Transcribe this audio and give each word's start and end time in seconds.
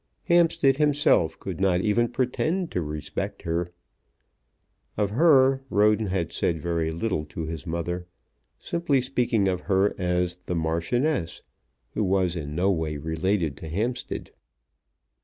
Hampstead 0.23 0.77
himself 0.77 1.39
could 1.39 1.61
not 1.61 1.81
even 1.81 2.07
pretend 2.07 2.71
to 2.71 2.81
respect 2.81 3.43
her. 3.43 3.71
Of 4.97 5.11
her 5.11 5.61
Roden 5.69 6.07
had 6.07 6.33
said 6.33 6.59
very 6.59 6.89
little 6.89 7.23
to 7.25 7.45
his 7.45 7.67
mother, 7.67 8.07
simply 8.57 9.01
speaking 9.01 9.47
of 9.47 9.61
her 9.61 9.93
as 9.99 10.37
the 10.37 10.55
Marchioness, 10.55 11.43
who 11.91 12.03
was 12.03 12.35
in 12.35 12.55
no 12.55 12.71
way 12.71 12.97
related 12.97 13.55
to 13.57 13.69
Hampstead. 13.69 14.31